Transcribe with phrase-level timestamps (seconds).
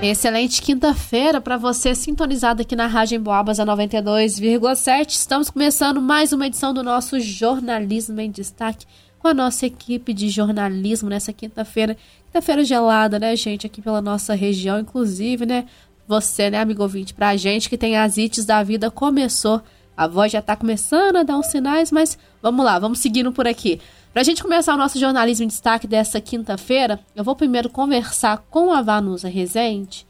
[0.00, 5.08] Excelente quinta-feira para você sintonizado aqui na Rádio Boabas a 92,7.
[5.08, 8.86] Estamos começando mais uma edição do nosso Jornalismo em Destaque
[9.18, 11.96] com a nossa equipe de jornalismo nessa quinta-feira.
[12.26, 15.66] Quinta-feira gelada, né, gente, aqui pela nossa região, inclusive, né?
[16.06, 19.60] Você, né, amigo ouvinte, pra gente que tem as ites da vida, começou.
[19.98, 23.48] A voz já tá começando a dar uns sinais, mas vamos lá, vamos seguindo por
[23.48, 23.80] aqui.
[24.12, 28.38] Para a gente começar o nosso jornalismo em destaque dessa quinta-feira, eu vou primeiro conversar
[28.48, 30.06] com a Vanusa Rezende,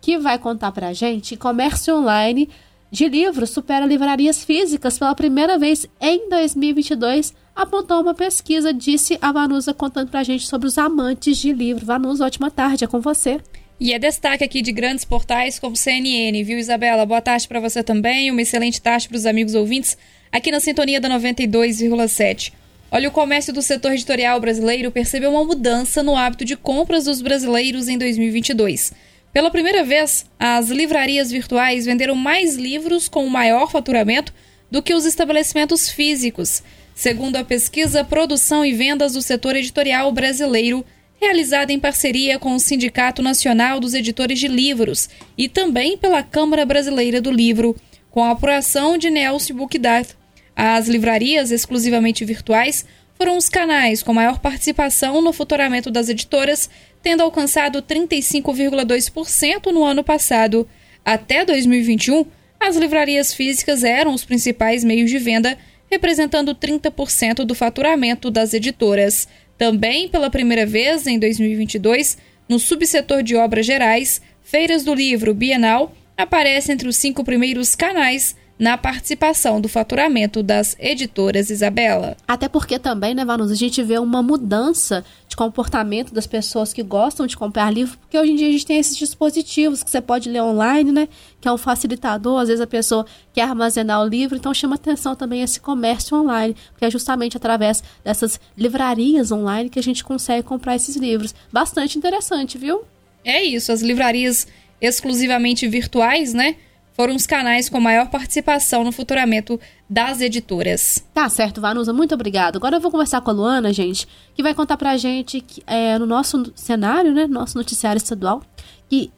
[0.00, 2.50] que vai contar para a gente comércio online
[2.90, 9.30] de livros supera livrarias físicas pela primeira vez em 2022, apontou uma pesquisa, disse a
[9.30, 11.86] Vanusa contando para a gente sobre os amantes de livro.
[11.86, 13.40] Vanusa, ótima tarde, é com você.
[13.80, 17.06] E é destaque aqui de grandes portais como CNN, viu, Isabela?
[17.06, 19.96] Boa tarde para você também, uma excelente tarde para os amigos ouvintes
[20.32, 22.52] aqui na sintonia da 92,7.
[22.90, 27.22] Olha, o comércio do setor editorial brasileiro percebeu uma mudança no hábito de compras dos
[27.22, 28.92] brasileiros em 2022.
[29.32, 34.34] Pela primeira vez, as livrarias virtuais venderam mais livros com maior faturamento
[34.68, 36.64] do que os estabelecimentos físicos,
[36.96, 40.84] segundo a pesquisa Produção e Vendas do Setor Editorial Brasileiro,
[41.20, 46.64] realizada em parceria com o Sindicato Nacional dos Editores de Livros e também pela Câmara
[46.64, 47.76] Brasileira do Livro,
[48.10, 50.16] com a apuração de Nelson Buchdath,
[50.60, 56.68] as livrarias exclusivamente virtuais foram os canais com maior participação no faturamento das editoras,
[57.00, 60.68] tendo alcançado 35,2% no ano passado.
[61.04, 62.26] Até 2021,
[62.58, 65.56] as livrarias físicas eram os principais meios de venda,
[65.88, 69.28] representando 30% do faturamento das editoras.
[69.58, 72.16] Também, pela primeira vez em 2022,
[72.48, 78.36] no subsetor de obras gerais, Feiras do Livro Bienal aparece entre os cinco primeiros canais
[78.58, 82.16] na participação do faturamento das editoras Isabela.
[82.26, 86.82] Até porque também, né, Vanusa, a gente vê uma mudança de comportamento das pessoas que
[86.82, 90.00] gostam de comprar livro, porque hoje em dia a gente tem esses dispositivos que você
[90.00, 91.08] pode ler online, né,
[91.40, 95.14] que é um facilitador, às vezes a pessoa quer armazenar o livro, então chama atenção
[95.14, 100.42] também esse comércio online, porque é justamente através dessas livrarias online que a gente consegue
[100.42, 101.34] comprar esses livros.
[101.52, 102.82] Bastante interessante, viu?
[103.24, 104.46] É isso, as livrarias
[104.80, 106.56] exclusivamente virtuais, né?
[106.98, 111.04] Foram os canais com maior participação no futuramento das editoras.
[111.14, 112.56] Tá certo, Vanusa, muito obrigado.
[112.56, 115.96] Agora eu vou conversar com a Luana, gente, que vai contar pra gente que, é,
[115.96, 118.42] no nosso cenário, né, nosso noticiário estadual,
[118.88, 119.12] que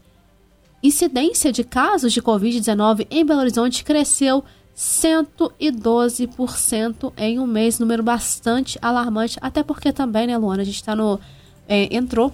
[0.83, 4.45] incidência de casos de Covid-19 em Belo Horizonte cresceu
[4.77, 10.95] 112% em um mês, número bastante alarmante, até porque também, né, Luana, a gente tá
[10.95, 11.19] no...
[11.67, 12.31] É, entrou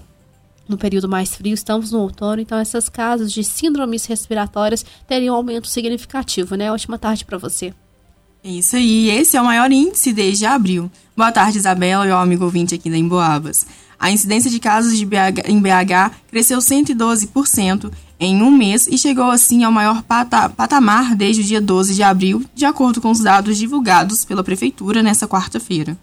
[0.69, 5.39] no período mais frio, estamos no outono, então essas casos de síndromes respiratórias teriam um
[5.39, 6.71] aumento significativo, né?
[6.73, 7.73] Ótima tarde para você.
[8.43, 10.91] É isso aí, esse é o maior índice desde abril.
[11.17, 13.67] Boa tarde, Isabela e o amigo ouvinte aqui da Emboabas.
[13.99, 17.91] A incidência de casos de BH, em BH cresceu 112%
[18.21, 22.03] em um mês e chegou assim ao maior pata, patamar desde o dia 12 de
[22.03, 25.97] abril, de acordo com os dados divulgados pela Prefeitura nesta quarta-feira.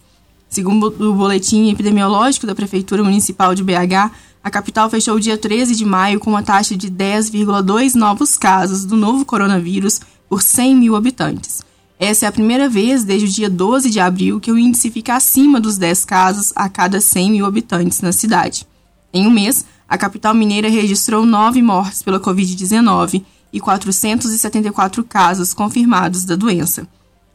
[0.50, 4.12] Segundo o boletim epidemiológico da Prefeitura Municipal de BH,
[4.44, 8.84] a capital fechou o dia 13 de maio com uma taxa de 10,2 novos casos
[8.84, 11.62] do novo coronavírus por 100 mil habitantes.
[11.98, 15.16] Essa é a primeira vez desde o dia 12 de abril que o índice fica
[15.16, 18.68] acima dos 10 casos a cada 100 mil habitantes na cidade.
[19.14, 23.24] Em um mês, a capital mineira registrou nove mortes pela Covid-19
[23.54, 26.86] e 474 casos confirmados da doença.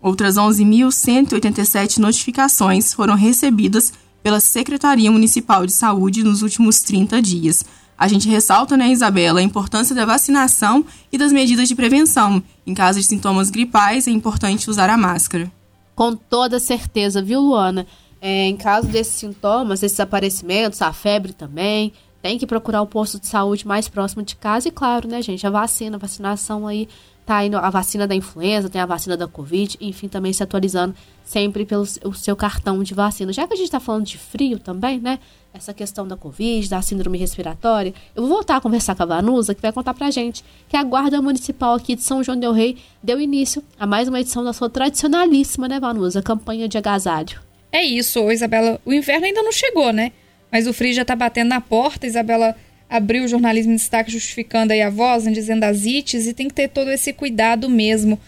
[0.02, 7.64] Outras 11.187 notificações foram recebidas pela Secretaria Municipal de Saúde nos últimos 30 dias.
[7.98, 12.40] A gente ressalta, né, Isabela, a importância da vacinação e das medidas de prevenção.
[12.64, 15.50] Em caso de sintomas gripais, é importante usar a máscara.
[15.96, 17.86] Com toda certeza, viu, Luana?
[18.20, 21.92] É, em caso desses sintomas, desses aparecimentos, a febre também,
[22.22, 25.46] tem que procurar o posto de saúde mais próximo de casa e, claro, né, gente,
[25.46, 26.88] a vacina, a vacinação aí
[27.28, 30.94] tá indo a vacina da influenza, tem a vacina da Covid, enfim, também se atualizando
[31.22, 33.30] sempre pelo o seu cartão de vacina.
[33.34, 35.18] Já que a gente está falando de frio também, né?
[35.52, 39.54] Essa questão da Covid, da síndrome respiratória, eu vou voltar a conversar com a Vanusa,
[39.54, 42.78] que vai contar pra gente que a Guarda Municipal aqui de São João del Rei
[43.02, 46.22] deu início a mais uma edição da sua tradicionalíssima, né, Vanusa?
[46.22, 47.38] Campanha de agasalho.
[47.70, 48.80] É isso, Isabela.
[48.86, 50.12] O inverno ainda não chegou, né?
[50.50, 52.56] Mas o frio já tá batendo na porta, Isabela
[52.88, 56.48] abriu o jornalismo em destaque justificando aí a voz, né, dizendo as ites, e tem
[56.48, 58.18] que ter todo esse cuidado mesmo.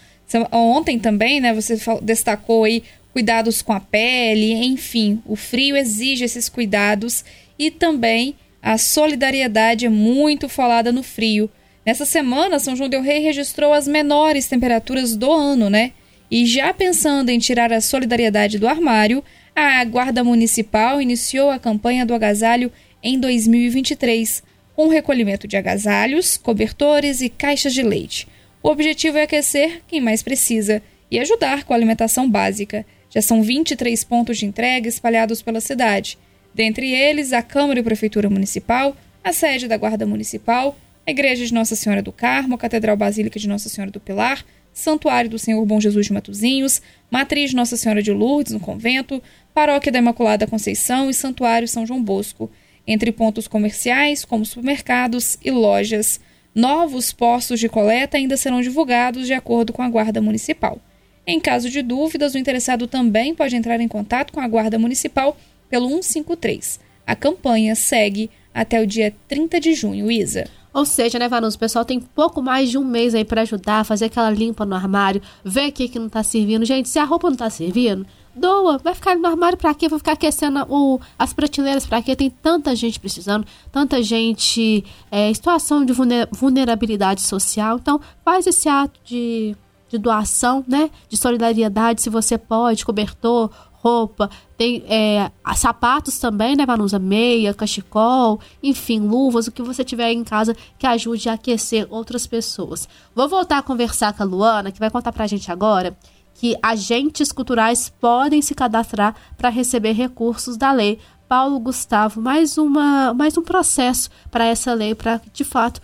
[0.51, 6.47] Ontem também, né, você destacou aí cuidados com a pele, enfim, o frio exige esses
[6.47, 7.25] cuidados
[7.59, 11.49] e também a solidariedade é muito falada no frio.
[11.85, 15.91] Nessa semana, São João del Rei registrou as menores temperaturas do ano, né?
[16.29, 19.21] E já pensando em tirar a solidariedade do armário,
[19.53, 22.71] a Guarda Municipal iniciou a campanha do agasalho
[23.03, 24.43] em 2023
[24.85, 28.27] o recolhimento de agasalhos, cobertores e caixas de leite.
[28.63, 32.85] O objetivo é aquecer quem mais precisa e ajudar com a alimentação básica.
[33.09, 36.17] Já são 23 pontos de entrega espalhados pela cidade.
[36.53, 41.53] Dentre eles, a Câmara e Prefeitura Municipal, a sede da Guarda Municipal, a Igreja de
[41.53, 45.65] Nossa Senhora do Carmo, a Catedral Basílica de Nossa Senhora do Pilar, Santuário do Senhor
[45.65, 49.21] Bom Jesus de Matozinhos, Matriz Nossa Senhora de Lourdes, no convento,
[49.53, 52.49] Paróquia da Imaculada Conceição e Santuário São João Bosco,
[52.87, 56.19] entre pontos comerciais, como supermercados e lojas.
[56.53, 60.79] Novos postos de coleta ainda serão divulgados de acordo com a Guarda Municipal.
[61.25, 65.37] Em caso de dúvidas, o interessado também pode entrar em contato com a Guarda Municipal
[65.69, 66.79] pelo 153.
[67.05, 70.45] A campanha segue até o dia 30 de junho, Isa.
[70.73, 73.85] Ou seja, né, Vanuso, o pessoal tem pouco mais de um mês aí para ajudar,
[73.85, 76.65] fazer aquela limpa no armário, ver o que não tá servindo.
[76.65, 78.05] Gente, se a roupa não tá servindo,
[78.35, 79.87] doa, vai ficar no armário para quê?
[79.87, 82.15] Vai ficar aquecendo o, as prateleiras para quê?
[82.15, 85.93] Tem tanta gente precisando, tanta gente é, situação de
[86.31, 87.77] vulnerabilidade social.
[87.77, 89.55] Então, faz esse ato de,
[89.89, 90.89] de doação, né?
[91.09, 93.49] De solidariedade, se você pode, cobertor,
[93.81, 96.99] roupa, tem é, sapatos também, né, Vanusa?
[96.99, 102.27] Meia, cachecol, enfim, luvas, o que você tiver em casa que ajude a aquecer outras
[102.27, 102.87] pessoas.
[103.15, 105.97] Vou voltar a conversar com a Luana, que vai contar pra gente agora
[106.35, 110.99] que agentes culturais podem se cadastrar para receber recursos da lei.
[111.27, 115.81] Paulo Gustavo, mais, uma, mais um processo para essa lei, para de fato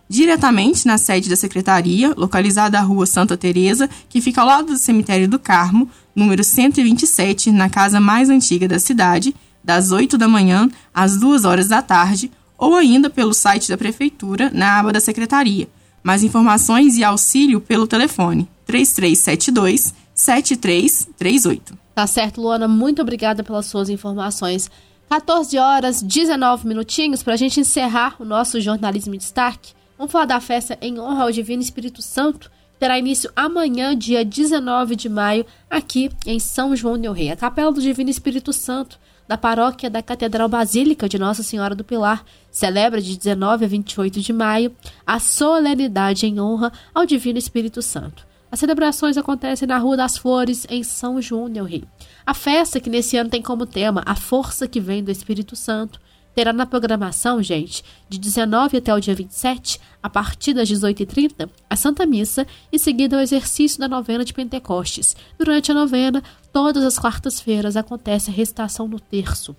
[0.09, 4.77] diretamente na sede da Secretaria, localizada na Rua Santa Teresa, que fica ao lado do
[4.77, 9.33] Cemitério do Carmo, número 127, na casa mais antiga da cidade,
[9.63, 12.29] das 8 da manhã às 2 horas da tarde,
[12.63, 15.69] ou ainda pelo site da Prefeitura, na aba da Secretaria.
[16.01, 21.77] Mais informações e auxílio pelo telefone 3372 7338.
[21.93, 22.69] Tá certo, Luana.
[22.69, 24.71] Muito obrigada pelas suas informações.
[25.09, 29.73] 14 horas, 19 minutinhos para a gente encerrar o nosso jornalismo em destaque.
[29.99, 32.49] Vamos falar da festa em honra ao Divino Espírito Santo.
[32.79, 37.31] Terá início amanhã, dia 19 de maio, aqui em São João del Rei.
[37.33, 39.01] A Capela do Divino Espírito Santo,
[39.33, 44.21] da paróquia da Catedral Basílica de Nossa Senhora do Pilar, celebra de 19 a 28
[44.21, 48.27] de maio a solenidade em honra ao Divino Espírito Santo.
[48.51, 51.83] As celebrações acontecem na Rua das Flores, em São João del Rei.
[52.27, 55.99] A festa, que nesse ano tem como tema a força que vem do Espírito Santo,
[56.35, 61.77] terá na programação, gente, de 19 até o dia 27, a partir das 18h30, a
[61.77, 65.17] Santa Missa e seguida o exercício da novena de Pentecostes.
[65.39, 66.23] Durante a novena,
[66.53, 69.57] todas as quartas-feiras acontece a recitação no terço.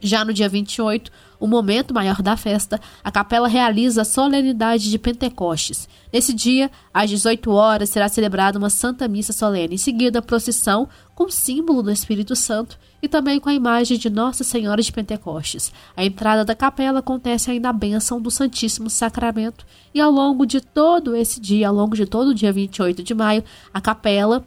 [0.00, 1.10] Já no dia 28,
[1.40, 5.88] o momento maior da festa, a capela realiza a solenidade de Pentecostes.
[6.12, 10.88] Nesse dia, às 18 horas, será celebrada uma Santa Missa solene, em seguida a procissão
[11.14, 14.92] com o símbolo do Espírito Santo e também com a imagem de Nossa Senhora de
[14.92, 15.72] Pentecostes.
[15.96, 19.64] A entrada da capela acontece ainda a bênção do Santíssimo Sacramento
[19.94, 23.14] e ao longo de todo esse dia, ao longo de todo o dia 28 de
[23.14, 24.44] maio, a capela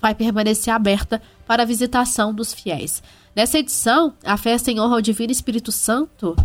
[0.00, 3.02] vai permanecer aberta para a visitação dos fiéis.
[3.34, 6.36] Nessa edição, a festa em honra ao Divino Espírito Santo,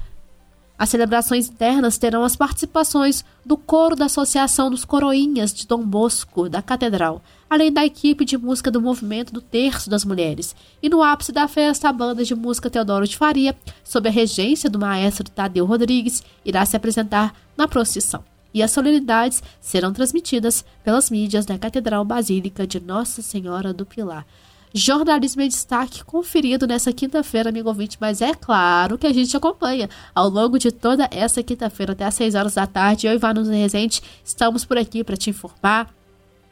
[0.78, 6.50] as celebrações internas terão as participações do coro da Associação dos Coroinhas de Dom Bosco,
[6.50, 10.54] da Catedral, além da equipe de música do Movimento do Terço das Mulheres.
[10.84, 14.70] E no ápice da festa, a banda de música Teodoro de Faria, sob a regência
[14.70, 18.35] do maestro Tadeu Rodrigues, irá se apresentar na procissão.
[18.56, 24.26] E as solenidades serão transmitidas pelas mídias da Catedral Basílica de Nossa Senhora do Pilar.
[24.74, 29.90] Jornalismo em destaque conferido nessa quinta-feira, amigo ouvinte, mas é claro que a gente acompanha
[30.14, 33.08] ao longo de toda essa quinta-feira até às 6 horas da tarde.
[33.08, 35.94] Eu e Vanus Rezende estamos por aqui para te informar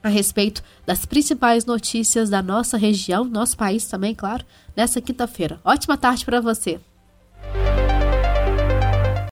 [0.02, 4.44] a respeito das principais notícias da nossa região, nosso país também, claro,
[4.76, 5.60] nessa quinta-feira.
[5.64, 6.82] Ótima tarde para você.